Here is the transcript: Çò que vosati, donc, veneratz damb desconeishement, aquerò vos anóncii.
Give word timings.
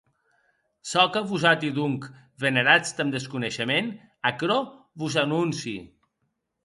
Çò 0.91 1.01
que 1.15 1.21
vosati, 1.31 1.69
donc, 1.79 2.07
veneratz 2.45 2.95
damb 3.01 3.15
desconeishement, 3.17 3.93
aquerò 4.33 4.59
vos 5.03 5.21
anóncii. 5.27 5.79